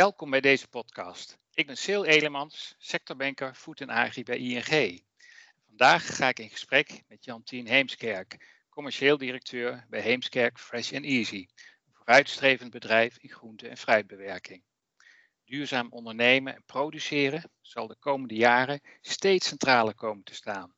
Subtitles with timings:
[0.00, 1.38] Welkom bij deze podcast.
[1.54, 5.02] Ik ben Sil Elemans, sectorbanker Food en Agri bij ING.
[5.66, 11.48] Vandaag ga ik in gesprek met Jantien Heemskerk, commercieel directeur bij Heemskerk Fresh and Easy,
[11.86, 14.62] een vooruitstrevend bedrijf in groente- en fruitbewerking.
[15.44, 20.74] Duurzaam ondernemen en produceren zal de komende jaren steeds centraler komen te staan.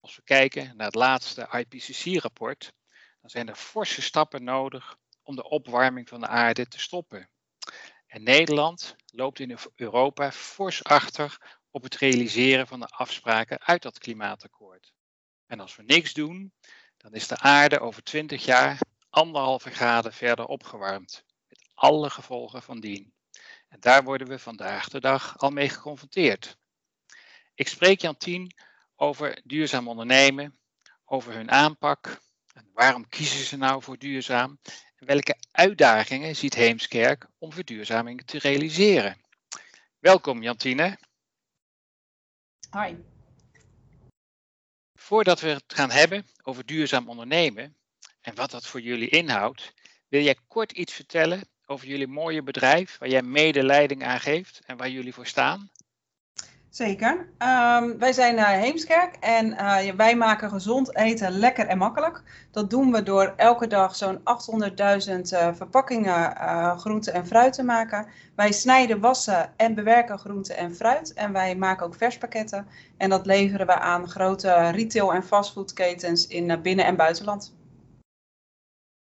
[0.00, 2.72] Als we kijken naar het laatste IPCC-rapport,
[3.20, 7.30] dan zijn er forse stappen nodig om de opwarming van de aarde te stoppen.
[8.06, 13.98] En Nederland loopt in Europa fors achter op het realiseren van de afspraken uit dat
[13.98, 14.92] klimaatakkoord.
[15.46, 16.52] En als we niks doen,
[16.96, 18.78] dan is de aarde over 20 jaar
[19.10, 23.14] anderhalve graden verder opgewarmd, met alle gevolgen van dien.
[23.68, 26.56] En daar worden we vandaag de dag al mee geconfronteerd.
[27.54, 28.56] Ik spreek Jantien
[28.96, 30.58] over duurzaam ondernemen,
[31.04, 32.20] over hun aanpak.
[32.52, 34.58] En waarom kiezen ze nou voor duurzaam?
[35.06, 39.16] Welke uitdagingen ziet Heemskerk om verduurzaming te realiseren?
[39.98, 40.98] Welkom Jantine.
[42.70, 42.94] Hi.
[44.94, 47.76] Voordat we het gaan hebben over duurzaam ondernemen
[48.20, 49.72] en wat dat voor jullie inhoudt,
[50.08, 54.76] wil jij kort iets vertellen over jullie mooie bedrijf waar jij medeleiding aan geeft en
[54.76, 55.70] waar jullie voor staan?
[56.76, 57.28] Zeker.
[57.38, 62.22] Um, wij zijn uh, Heemskerk en uh, wij maken gezond eten lekker en makkelijk.
[62.50, 64.24] Dat doen we door elke dag zo'n 800.000
[65.32, 66.36] uh, verpakkingen
[66.78, 68.06] groente en fruit te maken.
[68.34, 71.12] Wij snijden, wassen en bewerken groente en fruit.
[71.12, 72.66] En wij maken ook verspakketten.
[72.96, 77.54] En dat leveren we aan grote retail- en fastfoodketens in binnen- en buitenland.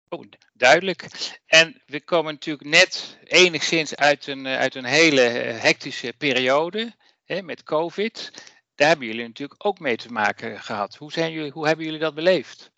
[0.09, 1.07] Oh, duidelijk.
[1.47, 5.21] En we komen natuurlijk net enigszins uit een, uit een hele
[5.61, 6.99] hectische periode
[7.39, 8.31] met COVID.
[8.75, 10.95] Daar hebben jullie natuurlijk ook mee te maken gehad.
[10.95, 12.71] Hoe, zijn jullie, hoe hebben jullie dat beleefd?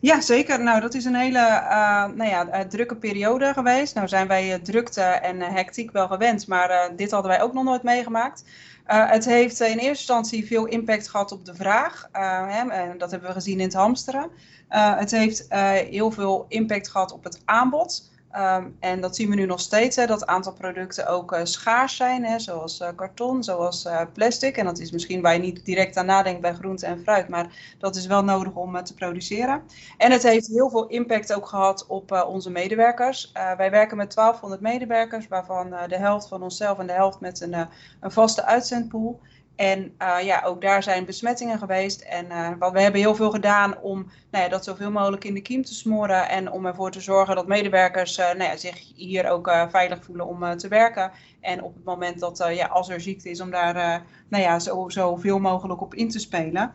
[0.00, 0.62] Ja, zeker.
[0.62, 3.94] Nou, dat is een hele uh, nou ja, drukke periode geweest.
[3.94, 7.64] Nou zijn wij uh, drukte en hectiek wel gewend, maar dit hadden wij ook nog
[7.64, 8.44] nooit meegemaakt.
[8.84, 12.08] het heeft in eerste instantie veel impact gehad op de vraag.
[12.12, 14.30] Hè, en dat hebben we gezien in het hamsteren.
[14.68, 15.46] het heeft
[15.90, 18.10] heel veel impact gehad op het aanbod.
[18.36, 21.96] Um, en dat zien we nu nog steeds, hè, dat aantal producten ook uh, schaars
[21.96, 24.56] zijn, hè, zoals uh, karton, zoals uh, plastic.
[24.56, 27.76] En dat is misschien waar je niet direct aan nadenkt bij groente en fruit, maar
[27.78, 29.62] dat is wel nodig om te produceren.
[29.96, 33.32] En het heeft heel veel impact ook gehad op onze medewerkers.
[33.32, 37.54] wij werken met 1200 medewerkers, waarvan de helft van onszelf en de helft met een,
[38.00, 39.20] een vaste uitzendpool.
[39.58, 42.00] En uh, ja, ook daar zijn besmettingen geweest.
[42.00, 45.34] En uh, wat we hebben heel veel gedaan om nou ja, dat zoveel mogelijk in
[45.34, 46.28] de kiem te smoren.
[46.28, 50.26] En om ervoor te zorgen dat medewerkers uh, nou ja, zich hier ook veilig voelen
[50.26, 51.10] om te werken.
[51.40, 54.88] En op het moment dat, ja, als er ziekte is, om daar nou ja, zo,
[54.88, 56.72] zoveel mogelijk op in te spelen.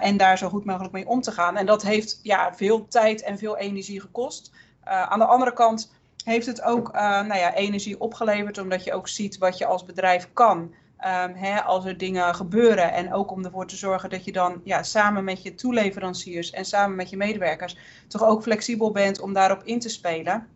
[0.00, 1.56] en daar zo goed mogelijk mee om te gaan.
[1.56, 4.52] En dat heeft ja, veel tijd en veel energie gekost.
[4.84, 5.92] aan de andere kant
[6.24, 10.28] heeft het ook nou ja, energie opgeleverd, omdat je ook ziet wat je als bedrijf
[10.32, 10.74] kan.
[11.06, 12.92] Um, hè, als er dingen gebeuren.
[12.92, 16.64] En ook om ervoor te zorgen dat je dan ja, samen met je toeleveranciers en
[16.64, 17.76] samen met je medewerkers
[18.08, 20.46] toch ook flexibel bent om daarop in te spelen.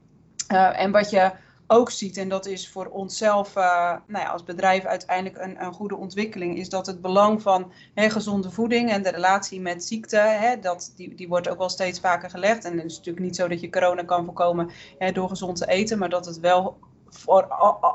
[0.53, 1.33] Uh, en wat je
[1.67, 3.65] ook ziet, en dat is voor onszelf uh,
[4.07, 8.11] nou ja, als bedrijf uiteindelijk een, een, goede ontwikkeling, is dat het belang van hè,
[8.11, 12.01] gezonde voeding en de relatie met ziekte, hè, dat, die, die wordt ook wel steeds
[12.01, 12.65] vaker gelegd.
[12.65, 15.69] En het is natuurlijk niet zo dat je corona kan voorkomen hè, door gezond te
[15.69, 16.79] eten, maar dat het wel
[17.09, 17.43] voor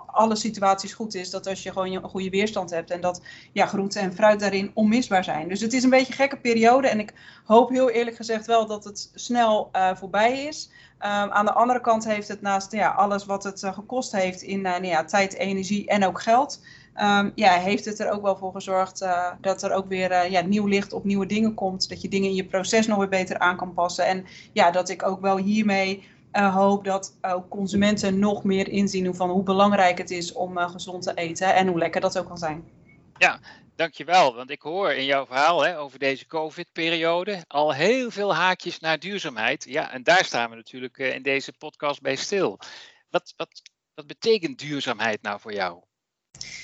[0.06, 1.30] alle situaties goed is.
[1.30, 4.72] Dat als je gewoon een goede weerstand hebt en dat ja, groente en fruit daarin
[4.74, 5.48] onmisbaar zijn.
[5.48, 6.88] Dus het is een beetje een gekke periode.
[6.88, 7.14] En ik
[7.46, 10.70] hoop heel eerlijk gezegd wel dat het snel uh, voorbij is.
[11.00, 14.42] Um, aan de andere kant heeft het naast ja, alles wat het uh, gekost heeft
[14.42, 16.62] in uh, nou ja, tijd, energie en ook geld.
[17.02, 19.06] Um, ja, heeft het er ook wel voor gezorgd
[19.42, 21.90] dat er ook weer ja, nieuw licht op nieuwe dingen komt.
[21.90, 24.06] Dat je dingen in je proces nog weer beter aan kan passen.
[24.06, 26.04] En ja, dat ik ook wel hiermee
[26.34, 30.70] uh, hoop dat ook consumenten nog meer inzien van hoe belangrijk het is om uh,
[30.70, 32.64] gezond te eten en hoe lekker dat ook kan zijn.
[33.18, 33.40] Ja,
[33.76, 34.36] dankjewel.
[34.36, 39.00] Want ik hoor in jouw verhaal hè, over deze COVID-periode al heel veel haakjes naar
[39.00, 39.64] duurzaamheid.
[39.64, 42.60] Ja, en daar staan we natuurlijk uh, in deze podcast bij stil.
[43.10, 43.62] Wat, wat,
[43.94, 45.82] wat betekent duurzaamheid nou voor jou?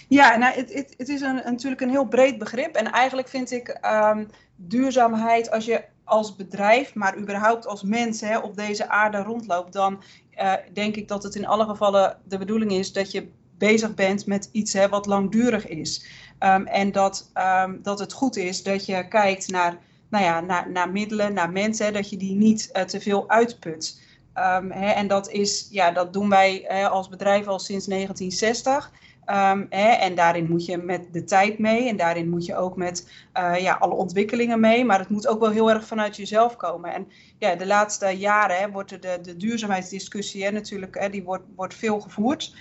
[0.07, 2.75] Ja, nou, het, het, het is een, natuurlijk een heel breed begrip.
[2.75, 8.37] En eigenlijk vind ik um, duurzaamheid, als je als bedrijf, maar überhaupt als mens hè,
[8.37, 10.01] op deze aarde rondloopt, dan
[10.39, 13.27] uh, denk ik dat het in alle gevallen de bedoeling is dat je
[13.57, 16.05] bezig bent met iets hè, wat langdurig is.
[16.39, 17.31] Um, en dat,
[17.63, 19.77] um, dat het goed is dat je kijkt naar,
[20.09, 24.01] nou ja, naar, naar middelen, naar mensen, dat je die niet uh, te veel uitput.
[24.35, 28.91] Um, hè, en dat, is, ja, dat doen wij hè, als bedrijf al sinds 1960.
[29.27, 32.75] Ehm, hè, en daarin moet je met de tijd mee en daarin moet je ook
[32.75, 34.85] met uh, ja, alle ontwikkelingen mee.
[34.85, 36.93] Maar het moet ook wel heel erg vanuit jezelf komen.
[36.93, 37.07] En
[37.37, 41.73] ja, de laatste jaren hè, wordt de, de duurzaamheidsdiscussie hè, natuurlijk, hè, die wordt, wordt
[41.73, 42.55] veel gevoerd.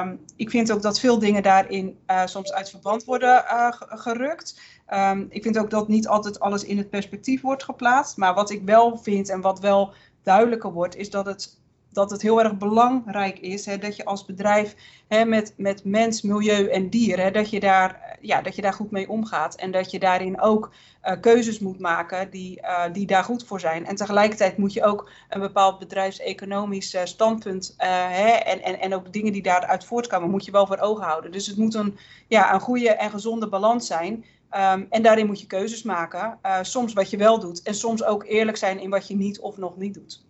[0.00, 4.60] Um, ik vind ook dat veel dingen daarin uh, soms uit verband worden uh, gerukt.
[4.94, 8.16] Um, ik vind ook dat niet altijd alles in het perspectief wordt geplaatst.
[8.16, 9.92] Maar wat ik wel vind en wat wel
[10.22, 11.64] duidelijker wordt, is dat het
[11.96, 14.74] dat het heel erg belangrijk is hè, dat je als bedrijf
[15.08, 18.72] hè, met, met mens, milieu en dier, hè, dat, je daar, ja, dat je daar
[18.72, 19.54] goed mee omgaat.
[19.54, 20.72] En dat je daarin ook
[21.04, 23.86] uh, keuzes moet maken die, uh, die daar goed voor zijn.
[23.86, 29.12] En tegelijkertijd moet je ook een bepaald bedrijfseconomisch uh, standpunt hè, en, en, en ook
[29.12, 31.32] dingen die daaruit voortkomen, moet je wel voor ogen houden.
[31.32, 34.24] Dus het moet een, ja, een goede en gezonde balans zijn.
[34.72, 36.38] Um, en daarin moet je keuzes maken.
[36.62, 39.56] soms wat je wel doet en soms ook eerlijk zijn in wat je niet of
[39.56, 40.24] nog niet doet.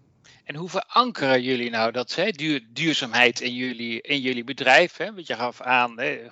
[0.47, 4.97] En hoe verankeren jullie nou dat hè, duur, duurzaamheid in jullie, in jullie bedrijf?
[4.97, 5.15] Hè?
[5.15, 6.29] Want je gaf aan, hè,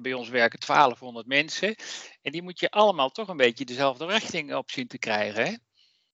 [0.00, 1.74] bij ons werken 1200 mensen.
[2.22, 5.62] En die moet je allemaal toch een beetje dezelfde richting op zien te krijgen.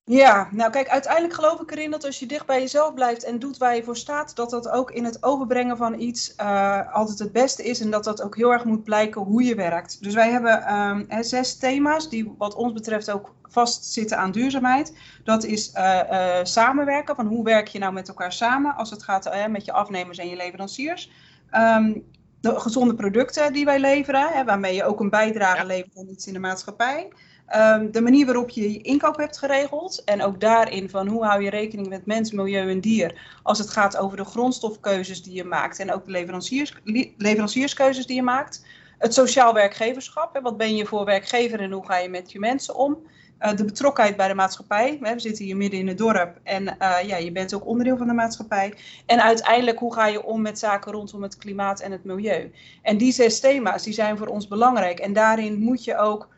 [0.06, 3.38] Ja, nou kijk, uiteindelijk geloof ik erin dat als je dicht bij jezelf blijft en
[3.38, 7.18] doet waar je voor staat, dat dat ook in het overbrengen van iets uh, altijd
[7.18, 10.02] het beste is en dat dat ook heel erg moet blijken hoe je werkt.
[10.02, 14.96] Dus wij hebben um, zes thema's die wat ons betreft ook vastzitten aan duurzaamheid.
[15.24, 19.02] Dat is uh, uh, samenwerken, van hoe werk je nou met elkaar samen als het
[19.02, 21.10] gaat met je afnemers en je leveranciers.
[21.52, 25.64] Um, de gezonde producten die wij leveren, hè, waarmee je ook een bijdrage ja.
[25.64, 27.12] levert aan iets in de maatschappij.
[27.56, 30.04] Um, de manier waarop je je inkoop hebt geregeld.
[30.04, 33.38] En ook daarin van hoe hou je rekening met mens, milieu en dier.
[33.42, 35.78] Als het gaat over de grondstofkeuzes die je maakt.
[35.78, 36.74] En ook de leveranciers,
[37.16, 38.66] leverancierskeuzes die je maakt.
[38.98, 40.34] Het sociaal werkgeverschap.
[40.34, 42.98] Hè, wat ben je voor werkgever en hoe ga je met je mensen om?
[43.40, 44.98] Uh, de betrokkenheid bij de maatschappij.
[45.00, 48.06] We zitten hier midden in het dorp en uh, ja, je bent ook onderdeel van
[48.06, 48.74] de maatschappij.
[49.06, 52.52] En uiteindelijk, hoe ga je om met zaken rondom het klimaat en het milieu?
[52.82, 54.98] En die zes thema's die zijn voor ons belangrijk.
[54.98, 56.28] En daarin moet je ook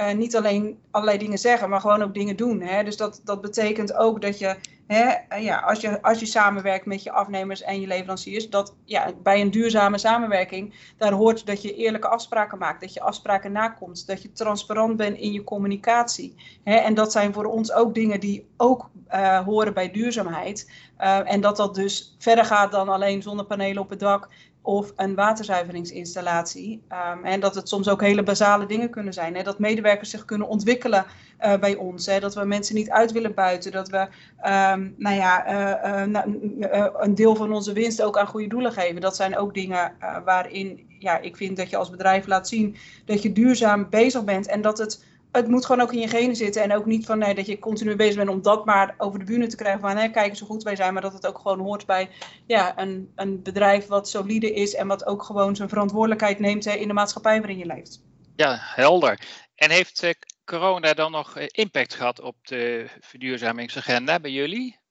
[0.00, 2.60] uh, niet alleen allerlei dingen zeggen, maar gewoon ook dingen doen.
[2.60, 2.84] Hè?
[2.84, 4.56] Dus dat, dat betekent ook dat je,
[4.86, 9.12] hè, ja, als je, als je samenwerkt met je afnemers en je leveranciers, dat ja,
[9.22, 14.06] bij een duurzame samenwerking, daar hoort dat je eerlijke afspraken maakt, dat je afspraken nakomt,
[14.06, 16.34] dat je transparant bent in je communicatie.
[16.64, 16.74] Hè?
[16.74, 20.70] En dat zijn voor ons ook dingen die ook uh, horen bij duurzaamheid.
[21.24, 24.28] En dat dat dus verder gaat dan alleen zonnepanelen op het dak
[24.64, 26.82] of een waterzuiveringsinstallatie.
[27.14, 29.34] Um, en dat het soms ook hele basale dingen kunnen zijn.
[29.34, 29.42] Hè?
[29.42, 31.04] Dat medewerkers zich kunnen ontwikkelen
[31.40, 32.06] uh, bij ons.
[32.06, 32.20] Hè?
[32.20, 33.72] Dat we mensen niet uit willen buiten.
[33.72, 38.48] Dat we um, nou ja, uh, uh, een deel van onze winst ook aan goede
[38.48, 39.00] doelen geven.
[39.00, 39.92] Dat zijn ook dingen
[40.24, 44.46] waarin ja, ik vind dat je als bedrijf laat zien dat je duurzaam bezig bent.
[44.46, 46.62] En dat het het moet gewoon ook in je genen zitten.
[46.62, 49.24] En ook niet van nee, dat je continu bezig bent om dat maar over de
[49.24, 49.80] bühne te krijgen.
[49.80, 50.92] Van hè, kijk eens hoe goed wij zijn.
[50.92, 52.10] Maar dat het ook gewoon hoort bij
[52.46, 54.74] ja, een, een bedrijf wat solide is.
[54.74, 58.02] En wat ook gewoon zijn verantwoordelijkheid neemt hè, in de maatschappij waarin je leeft.
[58.36, 59.20] Ja, helder.
[59.54, 60.10] En heeft eh,
[60.44, 64.82] corona dan nog eh, impact gehad op de verduurzamingsagenda bij jullie?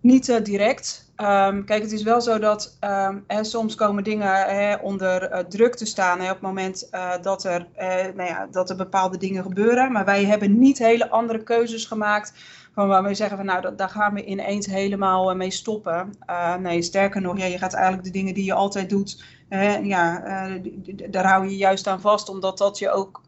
[0.00, 1.12] Niet uh, direct.
[1.16, 5.38] Um, kijk, het is wel zo dat um, hè, soms komen dingen hè, onder uh,
[5.38, 7.66] druk te staan hè, op het moment uh, dat, er,
[8.14, 9.92] nou ja, dat er bepaalde dingen gebeuren.
[9.92, 12.32] Maar wij hebben niet hele andere keuzes gemaakt
[12.74, 16.14] van waar we zeggen van nou, daar gaan we ineens helemaal mee stoppen.
[16.60, 19.24] nee, sterker nog, ja, je gaat eigenlijk de dingen die je altijd doet,
[19.82, 20.22] ja,
[21.10, 23.22] daar hou je juist aan vast, omdat dat je ook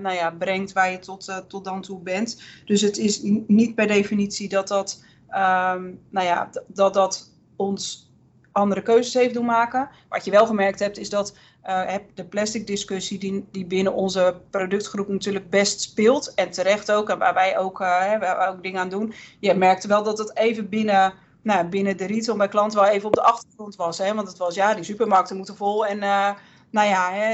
[0.00, 2.42] nou ja, brengt waar je tot, tot dan toe bent.
[2.64, 8.12] Dus het is niet per definitie dat dat um, nou ja, dat dat ons
[8.52, 9.88] andere keuzes heeft doen maken.
[10.08, 14.40] Wat je wel gemerkt hebt, is dat uh, de plastic discussie die, die binnen onze
[14.50, 16.34] productgroep natuurlijk best speelt.
[16.34, 19.12] En terecht ook, en waar wij ook, wij ook dingen aan doen.
[19.40, 23.06] Je merkte wel dat het even binnen, nou, binnen de retail bij klanten wel even
[23.06, 23.98] op de achtergrond was.
[23.98, 24.14] Hè?
[24.14, 25.98] Want het was, ja, die supermarkten moeten vol en...
[25.98, 26.30] Uh,
[26.70, 27.32] nou ja, hè,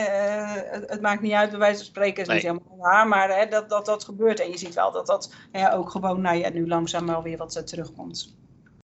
[0.70, 2.36] het, het, maakt niet uit, bij wijze van spreken is nee.
[2.36, 4.40] niet helemaal waar, maar hè, dat, dat dat gebeurt.
[4.40, 7.36] En je ziet wel dat dat hè, ook gewoon, nou ja, nu langzaam wel weer
[7.36, 8.36] wat terugkomt.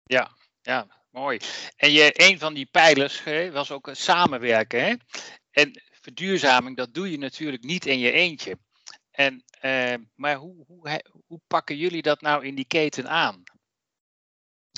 [0.05, 0.31] Ja,
[0.63, 1.41] ja, mooi.
[1.77, 4.85] En je, een van die pijlers hè, was ook samenwerken.
[4.85, 4.95] Hè?
[5.51, 8.59] En verduurzaming, dat doe je natuurlijk niet in je eentje.
[9.11, 13.43] En, uh, maar hoe, hoe, hoe pakken jullie dat nou in die keten aan?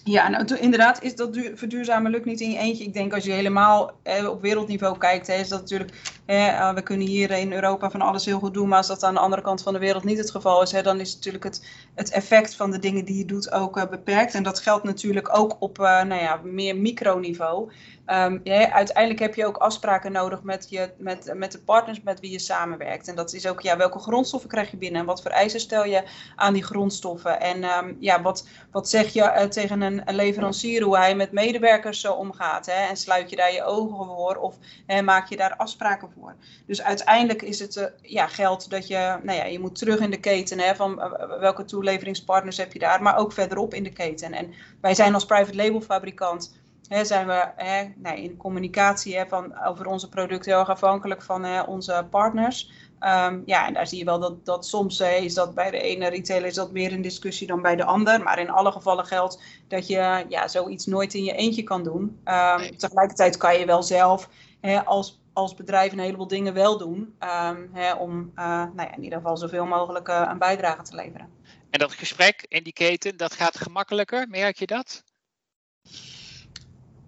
[0.04, 2.84] Ja, nou, inderdaad is dat verduurzamen lukt niet in je eentje.
[2.84, 5.90] Ik denk als je helemaal eh, op wereldniveau kijkt, hè, is dat natuurlijk,
[6.26, 9.14] eh, we kunnen hier in Europa van alles heel goed doen, maar als dat aan
[9.14, 11.66] de andere kant van de wereld niet het geval is, hè, dan is natuurlijk het,
[11.94, 14.34] het effect van de dingen die je doet ook uh, beperkt.
[14.34, 17.70] En dat geldt natuurlijk ook op nou ja, meer microniveau.
[18.12, 22.20] Um, ja, uiteindelijk heb je ook afspraken nodig met, je, met, met de partners met
[22.20, 23.08] wie je samenwerkt.
[23.08, 25.00] En dat is ook, ja, welke grondstoffen krijg je binnen?
[25.00, 26.02] En wat voor eisen stel je
[26.36, 27.40] aan die grondstoffen?
[27.40, 32.04] En um, ja, wat, wat zeg je uh, tegen een, leverancier, hoe hij met medewerkers
[32.04, 32.66] uh, omgaat?
[32.66, 32.88] Hè?
[32.88, 34.54] En sluit je daar je ogen voor of
[34.86, 36.34] hè, maak je daar afspraken voor?
[36.66, 40.10] Dus uiteindelijk is het uh, ja, geld dat je, nou ja, je moet terug in
[40.10, 44.32] de keten, hè, van welke toeleveringspartners heb je daar, maar ook verderop in de keten.
[44.32, 46.58] En wij zijn als private label fabrikant
[46.90, 51.22] hè, zijn we hè, nou, in communicatie hè, van, over onze producten heel erg afhankelijk
[51.22, 52.70] van hè, onze partners.
[53.00, 56.08] Um, ja, en daar zie je wel dat, dat soms is dat bij de ene
[56.08, 58.22] retailer is dat meer een discussie dan bij de ander.
[58.22, 62.20] Maar in alle gevallen geldt dat je ja, zoiets nooit in je eentje kan doen.
[62.24, 64.28] Um, Tegelijkertijd kan je wel zelf
[64.60, 67.14] hè, als, als bedrijf een heleboel dingen wel doen.
[67.20, 70.94] Um, hè, om uh, nou ja, in ieder geval zoveel mogelijk uh, een bijdrage te
[70.94, 71.28] leveren.
[71.70, 75.04] En dat gesprek in die keten, dat gaat gemakkelijker, merk je dat?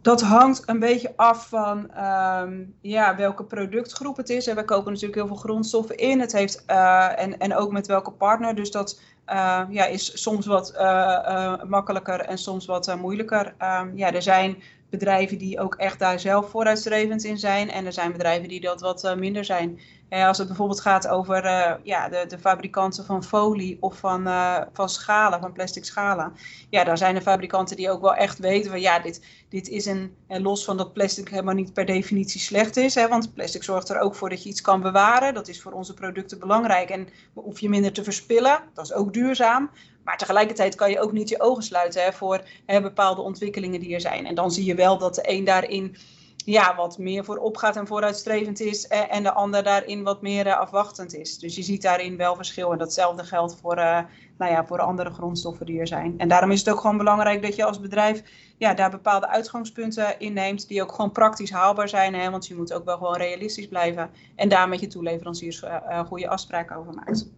[0.02, 4.46] Dat hangt een beetje af van um, ja, welke productgroep het is.
[4.46, 6.20] En we kopen natuurlijk heel veel grondstoffen in.
[6.20, 8.54] Het heeft, uh, en, en ook met welke partner.
[8.54, 13.54] Dus dat uh, ja, is soms wat uh, makkelijker en soms wat moeilijker.
[13.80, 14.62] Um, ja, er zijn
[14.92, 17.70] bedrijven die ook echt daar zelf vooruitstrevend in zijn.
[17.70, 19.80] En er zijn bedrijven die dat wat minder zijn.
[20.08, 24.28] En als het bijvoorbeeld gaat over uh, ja, de, de, fabrikanten van folie of van,
[24.72, 26.32] van schalen, van plastic schalen.
[26.70, 29.86] Ja, daar zijn er fabrikanten die ook wel echt weten van ja, dit, dit is
[29.86, 32.94] een, en los van dat plastic helemaal niet per definitie slecht is.
[32.94, 35.34] Hè, want plastic zorgt er ook voor dat je iets kan bewaren.
[35.34, 38.62] Dat is voor onze producten belangrijk en hoef je minder te verspillen.
[38.74, 39.70] Dat is ook duurzaam.
[40.04, 43.94] Maar tegelijkertijd kan je ook niet je ogen sluiten hè, voor hè, bepaalde ontwikkelingen die
[43.94, 44.26] er zijn.
[44.26, 45.96] En dan zie je wel dat de een daarin
[46.44, 48.86] ja, wat meer voorop gaat en vooruitstrevend is.
[48.86, 51.38] Eh, en de ander daarin wat meer eh, afwachtend is.
[51.38, 52.72] Dus je ziet daarin wel verschil.
[52.72, 54.00] En datzelfde geldt voor, uh,
[54.38, 56.18] nou ja, voor andere grondstoffen die er zijn.
[56.18, 58.22] En daarom is het ook gewoon belangrijk dat je als bedrijf
[58.58, 60.68] ja, daar bepaalde uitgangspunten inneemt.
[60.68, 62.14] Die ook gewoon praktisch haalbaar zijn.
[62.14, 64.10] Hè, want je moet ook wel gewoon realistisch blijven.
[64.36, 65.62] En daar met je toeleveranciers
[66.06, 67.30] goede afspraken over maakt.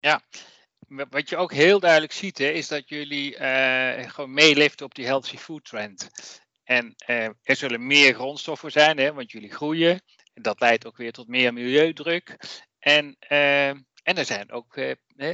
[0.00, 0.20] Ja,
[0.88, 5.06] wat je ook heel duidelijk ziet, hè, is dat jullie uh, gewoon meeliften op die
[5.06, 6.10] healthy food trend.
[6.64, 10.02] En uh, er zullen meer grondstoffen zijn, hè, want jullie groeien.
[10.34, 12.36] En dat leidt ook weer tot meer milieudruk.
[12.78, 14.76] En, uh, en er zijn ook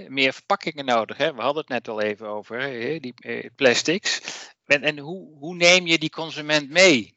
[0.09, 1.17] meer verpakkingen nodig.
[1.17, 1.35] Hè.
[1.35, 3.15] We hadden het net al even over, hè, die
[3.57, 4.21] plastics.
[4.65, 7.15] En, en hoe, hoe neem je die consument mee?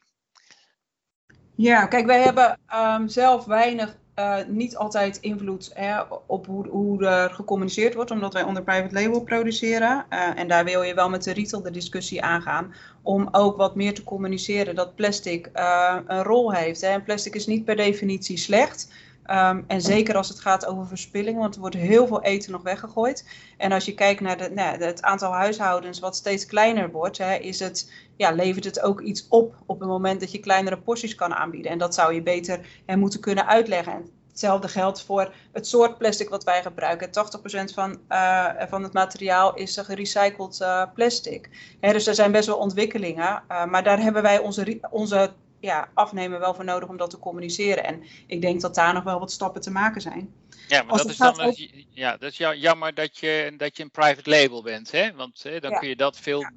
[1.56, 7.06] Ja, kijk, wij hebben um, zelf weinig uh, niet altijd invloed hè, op hoe, hoe,
[7.06, 10.06] er gecommuniceerd wordt, omdat wij onder private label produceren.
[10.10, 13.74] Uh, en daar wil je wel met de retail de discussie aangaan om ook wat
[13.74, 16.80] meer te communiceren dat plastic uh, een rol heeft.
[16.80, 16.88] Hè.
[16.88, 18.92] En plastic is niet per definitie slecht.
[19.30, 22.62] Um, en zeker als het gaat over verspilling, want er wordt heel veel eten nog
[22.62, 23.28] weggegooid.
[23.56, 27.34] En als je kijkt naar de, nou, het aantal huishoudens wat steeds kleiner wordt, hè,
[27.34, 31.14] is het, ja, levert het ook iets op op het moment dat je kleinere porties
[31.14, 31.70] kan aanbieden.
[31.70, 33.92] En dat zou je beter hè, moeten kunnen uitleggen.
[33.92, 37.08] En hetzelfde geldt voor het soort plastic wat wij gebruiken.
[37.08, 41.48] 80% van, uh, van het materiaal is gerecycled uh, plastic.
[41.80, 43.42] Hè, dus er zijn best wel ontwikkelingen.
[43.50, 47.18] Uh, maar daar hebben wij onze, onze ja, afnemen wel voor nodig om dat te
[47.18, 47.84] communiceren.
[47.84, 50.34] En ik denk dat daar nog wel wat stappen te maken zijn.
[50.68, 51.56] Ja, maar dat is, dan, ook...
[51.90, 54.90] ja, dat is jammer dat je, dat je een private label bent.
[54.90, 55.14] Hè?
[55.14, 55.78] Want hè, dan ja.
[55.78, 56.50] kun je dat veel ja.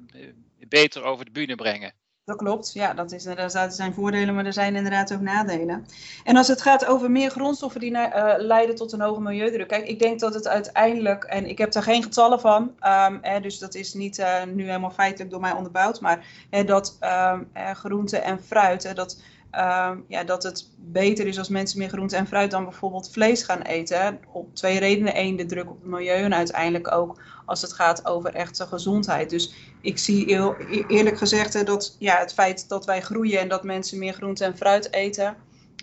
[0.68, 1.94] beter over de bühne brengen.
[2.24, 5.86] Dat klopt, ja, dat is, er zijn voordelen, maar er zijn inderdaad ook nadelen.
[6.24, 9.68] En als het gaat over meer grondstoffen die uh, leiden tot een hoge milieudruk.
[9.68, 12.74] Kijk, ik denk dat het uiteindelijk, en ik heb daar geen getallen van,
[13.20, 16.26] hè, dus dat is niet uh, nu helemaal feitelijk door mij onderbouwd, maar
[16.66, 19.20] dat um, groente en fruit, dat
[19.56, 23.42] um, ja, dat het beter is als mensen meer groente en fruit dan bijvoorbeeld vlees
[23.42, 24.20] gaan eten.
[24.32, 25.18] Op twee redenen.
[25.18, 29.30] Eén, de druk op het milieu en uiteindelijk ook als het gaat over echte gezondheid.
[29.30, 33.64] Dus ik zie e-, eerlijk gezegd dat ja, het feit dat wij groeien en dat
[33.64, 35.36] mensen meer groente en fruit eten.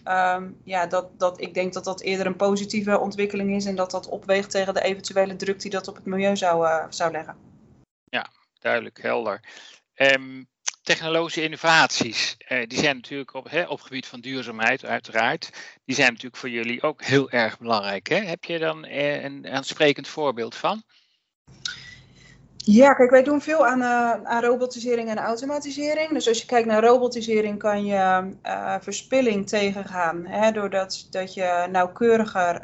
[0.08, 3.92] Um, ja, dat, dat, ik denk dat dat eerder een positieve ontwikkeling is en dat
[3.92, 7.36] dat opweegt tegen de eventuele druk die dat op het milieu zou, uh, zou leggen.
[8.04, 9.44] Ja, duidelijk, helder.
[9.96, 10.48] Um,
[10.90, 15.50] technologische innovaties, eh, die zijn natuurlijk op, hè, op gebied van duurzaamheid uiteraard,
[15.86, 18.08] die zijn natuurlijk voor jullie ook heel erg belangrijk.
[18.08, 18.16] Hè?
[18.16, 20.84] Heb je dan eh, een aansprekend voorbeeld van?
[22.72, 26.14] Ja, kijk, wij doen veel aan, uh, aan robotisering en automatisering.
[26.14, 30.26] Dus als je kijkt naar robotisering, kan je uh, verspilling tegengaan.
[30.26, 32.56] Hè, doordat dat je nauwkeuriger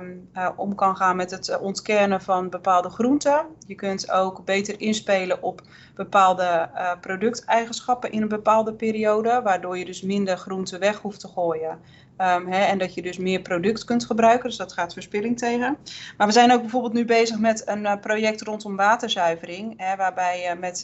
[0.00, 3.46] um, uh, om kan gaan met het ontkernen van bepaalde groenten.
[3.66, 5.60] Je kunt ook beter inspelen op
[5.94, 6.68] bepaalde
[7.00, 9.40] producteigenschappen in een bepaalde periode.
[9.42, 11.78] Waardoor je dus minder groenten weg hoeft te gooien.
[12.16, 14.48] Hè, en dat je dus meer product kunt gebruiken.
[14.48, 15.76] Dus dat gaat verspilling tegen.
[16.16, 19.74] Maar we zijn ook bijvoorbeeld nu bezig met een project rondom waterzuivering.
[19.76, 20.80] Hè, waarbij met,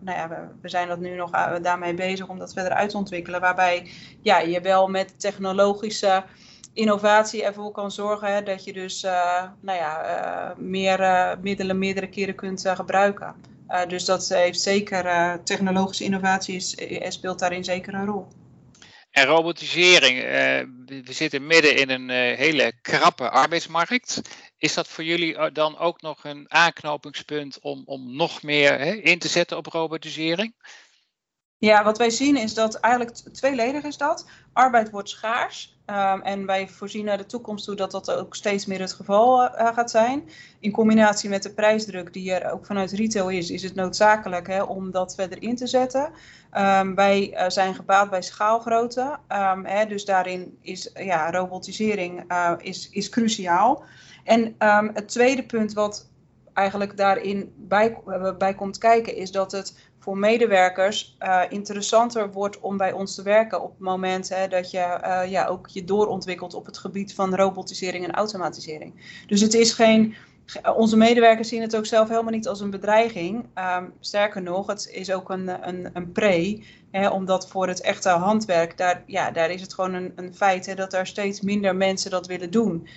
[0.00, 1.30] nou ja, we, zijn dat nu nog
[1.62, 3.40] daarmee bezig om dat verder uit te ontwikkelen.
[3.40, 3.90] Waarbij
[4.22, 6.24] ja, je wel met technologische
[6.74, 11.78] innovatie ervoor kan zorgen hè, dat je dus uh, nou ja, uh, meer uh, middelen
[11.78, 13.34] meerdere keren kunt gebruiken.
[13.88, 16.60] dus dat heeft zeker, technologische innovatie
[17.08, 18.26] speelt daarin zeker een rol.
[19.14, 20.20] En robotisering,
[20.86, 24.20] we zitten midden in een hele krappe arbeidsmarkt.
[24.56, 29.18] Is dat voor jullie dan ook nog een aanknopingspunt om, om nog meer hè, in
[29.18, 30.54] te zetten op robotisering?
[31.58, 34.28] Ja, wat wij zien is dat eigenlijk tweeledig is dat.
[34.52, 35.73] Arbeid wordt schaars.
[35.86, 39.42] Um, en wij voorzien naar de toekomst toe dat dat ook steeds meer het geval
[39.42, 40.28] uh, gaat zijn.
[40.60, 44.62] In combinatie met de prijsdruk die er ook vanuit retail is, is het noodzakelijk hè,
[44.62, 46.10] om dat verder in te zetten.
[46.56, 49.18] Um, wij uh, zijn gebaat bij schaalgrootte.
[49.28, 53.84] Um, hè, dus daarin is ja, robotisering is, is cruciaal.
[54.24, 54.54] En
[54.94, 56.08] het tweede punt wat
[56.52, 57.96] eigenlijk daarin bij,
[58.38, 59.74] bij komt kijken, is dat het
[60.04, 64.70] voor medewerkers uh, interessanter wordt om bij ons te werken op het moment hè, dat
[64.70, 69.22] je uh, ja, ook je doorontwikkelt op het gebied van robotisering en automatisering.
[69.26, 70.14] Dus het is geen.
[70.76, 73.46] Onze medewerkers zien het ook zelf helemaal niet als een bedreiging.
[73.76, 76.62] Um, sterker nog, het is ook een, een, een pre.
[77.12, 80.92] Omdat voor het echte handwerk, daar, ja, daar is het gewoon een, een feit dat
[80.92, 82.88] er steeds minder mensen dat willen doen.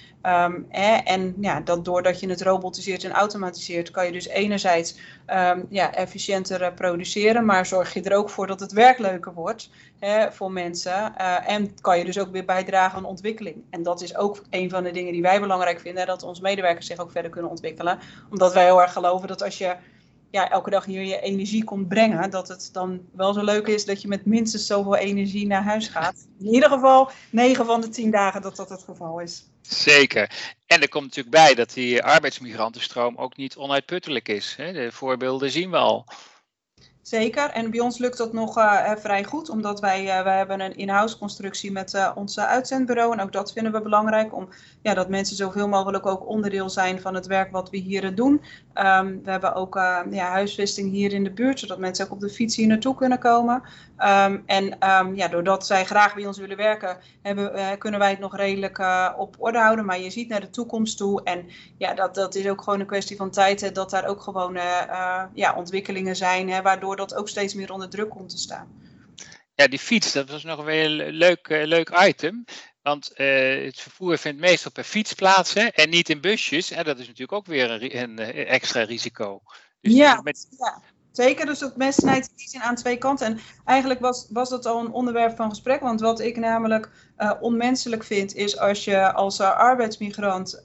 [0.69, 5.65] Hè, en ja, dat doordat je het robotiseert en automatiseert, kan je dus enerzijds um,
[5.69, 9.69] ja, efficiënter uh, produceren, maar zorg je er ook voor dat het werk leuker wordt
[10.31, 11.13] voor mensen.
[11.17, 13.63] Uh, en kan je dus ook weer bijdragen aan ontwikkeling.
[13.69, 16.87] En dat is ook een van de dingen die wij belangrijk vinden, dat onze medewerkers
[16.87, 17.99] zich ook verder kunnen ontwikkelen.
[18.29, 19.75] Omdat wij heel erg geloven dat als je
[20.31, 23.85] ja, elke dag hier je energie komt brengen, dat het dan wel zo leuk is
[23.85, 26.27] dat je met minstens zoveel energie naar huis gaat.
[26.39, 29.43] In ieder geval 9 van de 10 dagen dat dat het geval is.
[29.61, 30.55] Zeker.
[30.65, 34.55] En er komt natuurlijk bij dat die arbeidsmigrantenstroom ook niet onuitputtelijk is.
[34.57, 36.05] De voorbeelden zien we al.
[37.07, 37.49] Zeker.
[37.49, 40.77] En bij ons lukt dat nog uh, vrij goed, omdat wij, uh, wij hebben een
[40.77, 43.13] in-house constructie met uh, ons uitzendbureau.
[43.13, 44.49] En ook dat vinden we belangrijk, om
[44.81, 48.41] ja, dat mensen zoveel mogelijk ook onderdeel zijn van het werk wat we hier doen.
[48.73, 49.75] Um, we hebben ook
[50.11, 53.19] ja, huisvesting hier in de buurt, zodat mensen ook op de fiets hier naartoe kunnen
[53.19, 53.61] komen.
[53.99, 58.19] Um, en um, ja, doordat zij graag bij ons willen werken, hebben, kunnen wij het
[58.19, 58.83] nog redelijk
[59.17, 59.85] op orde houden.
[59.85, 61.23] Maar je ziet naar de toekomst toe.
[61.23, 61.45] En
[61.77, 64.57] ja, dat, dat is ook gewoon een kwestie van tijd, hè, dat daar ook gewoon
[65.33, 68.67] ja, ontwikkelingen zijn, hè, waardoor dat ook steeds meer onder druk komt te staan.
[69.53, 72.45] Ja, die fiets, dat was nog weer een leuk, uh, leuk item.
[72.81, 76.71] Want uh, het vervoer vindt meestal per fiets plaats hè, en niet in busjes.
[76.71, 79.41] En dat is natuurlijk ook weer een, een, een extra risico.
[79.81, 80.47] Dus ja, met...
[80.57, 80.81] ja,
[81.11, 81.45] zeker.
[81.45, 83.27] Dus het mes snijdt in zin aan twee kanten.
[83.27, 85.81] En eigenlijk was, was dat al een onderwerp van gesprek.
[85.81, 90.61] Want wat ik namelijk uh, onmenselijk vind, is als je als arbeidsmigrant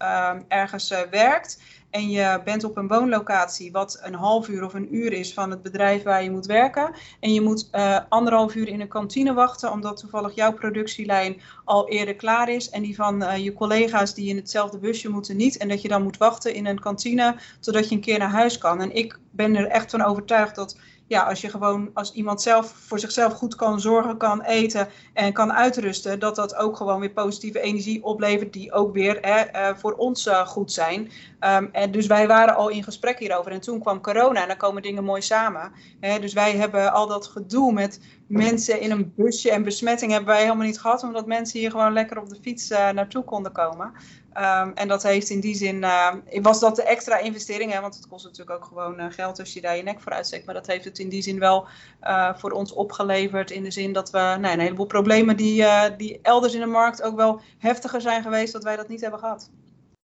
[0.48, 1.58] ergens werkt
[1.92, 5.50] en je bent op een woonlocatie wat een half uur of een uur is van
[5.50, 6.94] het bedrijf waar je moet werken.
[7.20, 11.88] En je moet uh, anderhalf uur in een kantine wachten omdat toevallig jouw productielijn al
[11.88, 12.70] eerder klaar is.
[12.70, 15.56] En die van uh, je collega's die in hetzelfde busje moeten niet.
[15.56, 18.58] En dat je dan moet wachten in een kantine totdat je een keer naar huis
[18.58, 18.80] kan.
[18.80, 20.76] En ik ben er echt van overtuigd dat
[21.12, 25.32] ja, als je gewoon als iemand zelf voor zichzelf goed kan zorgen, kan eten en
[25.32, 29.76] kan uitrusten, dat dat ook gewoon weer positieve energie oplevert, die ook weer hè, uh,
[29.76, 31.10] voor ons uh, goed zijn.
[31.40, 33.52] Um, en dus wij waren al in gesprek hierover.
[33.52, 35.72] En toen kwam corona en dan komen dingen mooi samen.
[36.00, 40.30] Hè, dus wij hebben al dat gedoe met mensen in een busje en besmetting hebben
[40.30, 43.52] wij helemaal niet gehad, omdat mensen hier gewoon lekker op de fiets uh, naartoe konden
[43.52, 43.92] komen.
[44.36, 47.94] Um, en dat heeft in die zin, uh, was dat de extra investering, hè, want
[47.94, 50.44] het kost natuurlijk ook gewoon uh, geld als je daar je nek voor uitsteekt.
[50.44, 51.66] Maar dat heeft het in die zin wel
[52.02, 53.50] uh, voor ons opgeleverd.
[53.50, 55.64] In de zin dat we nou, een heleboel problemen die,
[55.96, 59.20] die elders in de markt ook wel heftiger zijn geweest, dat wij dat niet hebben
[59.20, 59.50] gehad.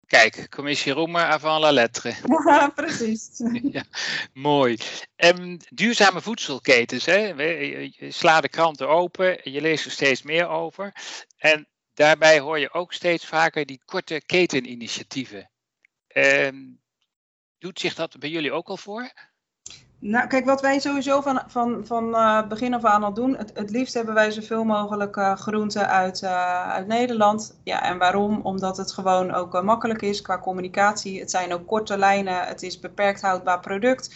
[0.08, 2.14] Kijk, commissie Roemer avant la lettre.
[2.46, 3.30] Ja, precies.
[3.72, 3.84] ja,
[4.34, 4.78] mooi.
[5.16, 7.18] Um, duurzame voedselketens, hè?
[7.18, 10.94] Je sla de kranten open, je leest er steeds meer over.
[11.38, 11.68] En
[11.98, 15.50] daarbij hoor je ook steeds vaker die korte keteninitiatieven.
[16.08, 16.50] Uh,
[17.58, 19.12] doet zich dat bij jullie ook al voor?
[20.00, 23.52] Nou, kijk, wat wij sowieso van, van, van uh, begin af aan al doen, het,
[23.54, 27.60] het liefst hebben wij zoveel mogelijk uh, groenten uit, uh, uit Nederland.
[27.64, 28.40] Ja, en waarom?
[28.44, 31.20] Omdat het gewoon ook makkelijk is qua communicatie.
[31.20, 34.16] Het zijn ook korte lijnen, het is beperkt houdbaar product.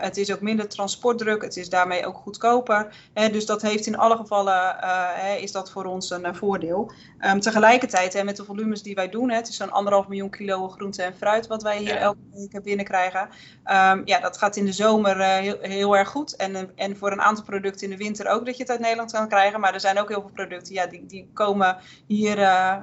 [0.00, 2.94] het is ook minder transportdruk, het is daarmee ook goedkoper.
[3.12, 4.76] Hè, dus dat heeft in alle gevallen,
[5.14, 6.92] hè, is dat voor ons een voordeel.
[7.20, 10.30] Um, tegelijkertijd, hè, met de volumes die wij doen, hè, het is zo'n anderhalf miljoen
[10.30, 13.20] kilo groente en fruit wat wij hier elke week binnenkrijgen.
[13.20, 16.36] Um, ja, dat gaat in de zomer zomer heel, erg goed.
[16.36, 19.12] En, en voor een aantal producten in de winter ook dat je het uit Nederland
[19.12, 19.60] kan krijgen.
[19.60, 22.36] Maar er zijn ook heel veel producten, ja, die, die komen hier,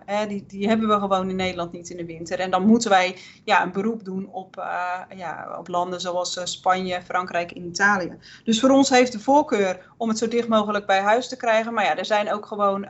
[0.06, 2.40] hè, die, die hebben we gewoon in Nederland niet in de winter.
[2.40, 4.56] En dan moeten wij ja, een beroep doen op,
[5.16, 8.18] ja, op landen zoals Spanje, Frankrijk en Italië.
[8.44, 11.74] Dus voor ons heeft de voorkeur om het zo dicht mogelijk bij huis te krijgen.
[11.74, 12.88] Maar ja, er zijn ook gewoon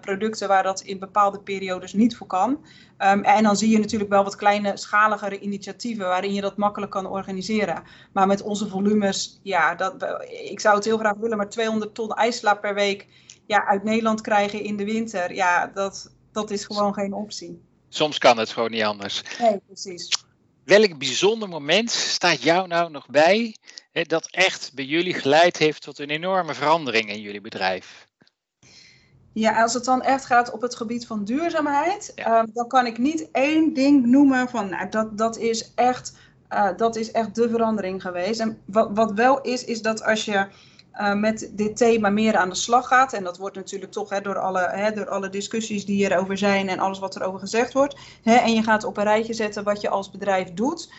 [0.00, 2.58] producten waar dat in bepaalde periodes niet voor kan.
[3.00, 6.92] Ehm, en dan zie je natuurlijk wel wat kleine, schaligere initiatieven waarin je dat makkelijk
[6.92, 7.82] kan organiseren.
[8.12, 9.94] Maar met onze volumes, ja, dat,
[10.50, 13.06] ik zou het heel graag willen, maar 200 ton ijsla per week
[13.46, 17.62] ja, uit Nederland krijgen in de winter, ja, dat, dat is gewoon geen optie.
[17.88, 19.22] Soms kan het gewoon niet anders.
[19.38, 20.24] Nee, precies.
[20.64, 23.56] Welk bijzonder moment staat jou nou nog bij
[23.92, 28.08] hè, dat echt bij jullie geleid heeft tot een enorme verandering in jullie bedrijf?
[29.40, 32.98] Ja, als het dan echt gaat op het gebied van duurzaamheid, ehm, dan kan ik
[32.98, 36.12] niet één ding noemen van nou, dat, dat, is echt,
[36.52, 38.40] uh, dat is echt de verandering geweest.
[38.40, 40.46] En wat, wat wel is, is dat als je
[40.94, 44.20] uh, met dit thema meer aan de slag gaat, en dat wordt natuurlijk toch hè,
[44.20, 47.96] door, alle, hè, door alle discussies die erover zijn en alles wat erover gezegd wordt,
[48.22, 50.92] hè, en je gaat op een rijtje zetten wat je als bedrijf doet,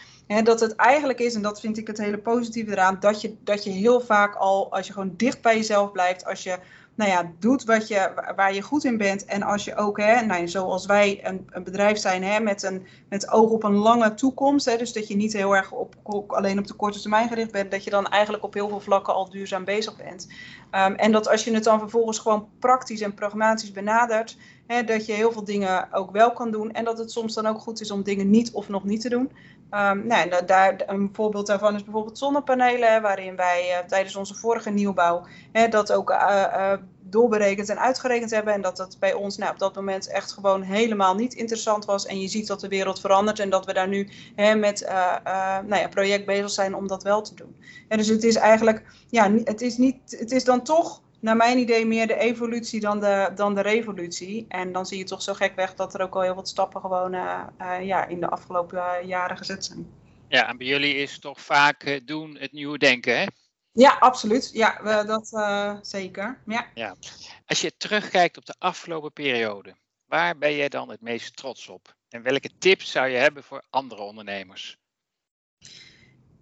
[0.43, 3.63] dat het eigenlijk is, en dat vind ik het hele positieve eraan, dat je, dat
[3.63, 6.60] je heel vaak al, als je gewoon dicht bij jezelf blijft, als je
[7.01, 9.25] nou ja, doet wat je, waar je goed in bent.
[9.25, 12.85] En als je ook, hè, nou, zoals wij een, een bedrijf zijn hè, met, een,
[13.09, 14.65] met oog op een lange toekomst.
[14.65, 15.95] Hè, dus dat je niet heel erg op,
[16.27, 17.71] alleen op de korte termijn gericht bent.
[17.71, 20.27] Dat je dan eigenlijk op heel veel vlakken al duurzaam bezig bent.
[20.71, 24.37] Um, en dat als je het dan vervolgens gewoon praktisch en pragmatisch benadert.
[24.67, 26.71] Hè, dat je heel veel dingen ook wel kan doen.
[26.71, 29.09] En dat het soms dan ook goed is om dingen niet of nog niet te
[29.09, 29.31] doen.
[29.71, 35.25] Nou, daar, een voorbeeld daarvan is bijvoorbeeld zonnepanelen, waarin wij uh, tijdens onze vorige nieuwbouw
[35.51, 38.53] hè, dat ook uh, uh, doorberekend en uitgerekend hebben.
[38.53, 42.05] En dat dat bij ons nou, op dat moment echt gewoon helemaal niet interessant was.
[42.05, 44.86] En je ziet dat de wereld verandert en dat we daar nu hè, met
[45.65, 47.55] nou ja, project bezig zijn om dat wel te doen.
[47.88, 51.57] En dus het is eigenlijk, ja, het is, niet, het is dan toch naar mijn
[51.57, 54.45] idee meer de evolutie dan de, dan de revolutie.
[54.47, 56.81] En dan zie je toch zo gek weg dat er ook al heel wat stappen
[56.81, 59.93] gewoon uh, uh, ja, in de afgelopen uh, jaren gezet zijn.
[60.27, 63.25] Ja, en bij jullie is toch vaak doen het nieuwe denken, hè?
[63.71, 64.49] Ja, absoluut.
[64.53, 65.27] Ja, we, dat
[65.88, 66.41] zeker.
[66.45, 66.67] Ja.
[66.73, 66.95] ja.
[67.45, 71.95] Als je terugkijkt op de afgelopen periode, waar ben jij dan het meest trots op?
[72.10, 74.77] En welke tips zou je hebben voor andere ondernemers?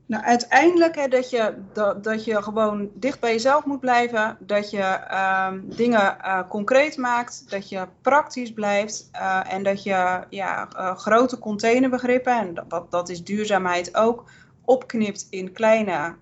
[0.10, 4.38] Nou, uiteindelijk hè, dat, je, dat, dat je gewoon dicht bij jezelf moet blijven.
[4.40, 5.00] Dat je
[5.48, 7.50] um, dingen uh, concreet maakt.
[7.50, 9.10] Dat je praktisch blijft.
[9.14, 14.32] Uh, en dat je ja, uh, grote containerbegrippen, en dat, dat is duurzaamheid ook,
[14.66, 16.16] opknipt in kleine,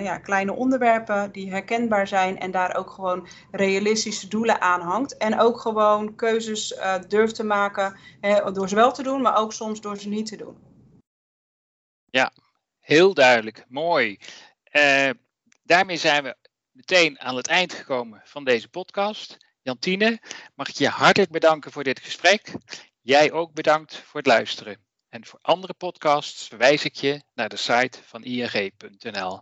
[0.00, 2.38] ja, kleine onderwerpen die herkenbaar zijn.
[2.38, 5.16] En daar ook gewoon realistische doelen aan hangt.
[5.16, 9.52] En ook gewoon keuzes durft te maken hè, door ze wel te doen, maar ook
[9.52, 10.56] soms door ze niet te doen.
[12.10, 12.32] Ja,
[12.88, 14.18] Heel duidelijk, mooi.
[14.72, 15.10] Uh,
[15.62, 16.36] daarmee zijn we
[16.70, 19.36] meteen aan het eind gekomen van deze podcast.
[19.62, 20.20] Jantine,
[20.54, 22.52] mag ik je hartelijk bedanken voor dit gesprek.
[23.00, 24.78] Jij ook bedankt voor het luisteren.
[25.08, 29.40] En voor andere podcasts verwijs ik je naar de site van ing.nl.